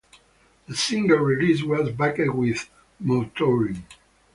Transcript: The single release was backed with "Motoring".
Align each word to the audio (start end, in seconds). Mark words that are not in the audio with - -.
The 0.67 0.75
single 0.75 1.19
release 1.19 1.61
was 1.61 1.91
backed 1.91 2.17
with 2.33 2.67
"Motoring". 2.99 3.85